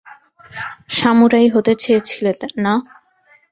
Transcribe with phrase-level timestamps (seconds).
[0.89, 2.31] Samurai হতে চেয়েছিলে
[2.57, 2.73] না?